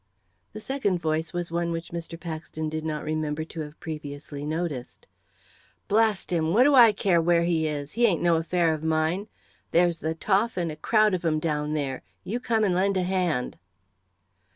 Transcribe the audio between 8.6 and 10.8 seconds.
of mine! There's the Toff, and a